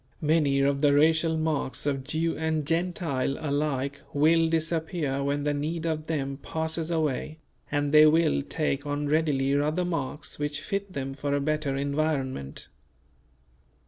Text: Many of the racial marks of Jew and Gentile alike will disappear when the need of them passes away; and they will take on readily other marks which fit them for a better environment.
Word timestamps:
Many 0.21 0.61
of 0.61 0.81
the 0.81 0.95
racial 0.95 1.37
marks 1.37 1.85
of 1.85 2.03
Jew 2.03 2.35
and 2.35 2.65
Gentile 2.65 3.37
alike 3.39 4.01
will 4.15 4.49
disappear 4.49 5.23
when 5.23 5.43
the 5.43 5.53
need 5.53 5.85
of 5.85 6.07
them 6.07 6.37
passes 6.41 6.89
away; 6.89 7.37
and 7.71 7.91
they 7.91 8.07
will 8.07 8.41
take 8.41 8.83
on 8.83 9.07
readily 9.07 9.55
other 9.61 9.85
marks 9.85 10.39
which 10.39 10.61
fit 10.61 10.93
them 10.93 11.13
for 11.13 11.35
a 11.35 11.39
better 11.39 11.75
environment. 11.77 12.67